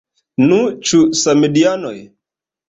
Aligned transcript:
Nu, 0.45 0.57
ĉu 0.91 1.01
samideanoj? 1.25 1.93